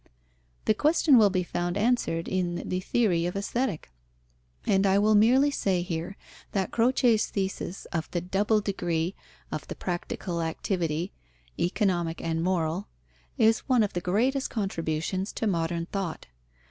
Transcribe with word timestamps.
The 0.65 0.73
question 0.73 1.15
will 1.19 1.29
be 1.29 1.43
found 1.43 1.77
answered 1.77 2.27
in 2.27 2.67
the 2.67 2.79
Theory 2.79 3.27
of 3.27 3.35
Aesthetic, 3.35 3.91
and 4.65 4.87
I 4.87 4.97
will 4.97 5.13
merely 5.13 5.51
say 5.51 5.83
here 5.83 6.17
that 6.53 6.71
Croce's 6.71 7.27
thesis 7.27 7.85
of 7.93 8.09
the 8.09 8.19
double 8.19 8.61
degree 8.61 9.13
of 9.51 9.67
the 9.67 9.75
practical 9.75 10.41
activity, 10.41 11.13
economic 11.59 12.19
and 12.19 12.41
moral, 12.41 12.87
is 13.37 13.59
one 13.69 13.83
of 13.83 13.93
the 13.93 14.01
greatest 14.01 14.49
contributions 14.49 15.31
to 15.33 15.45
modern 15.45 15.85
thought. 15.85 16.25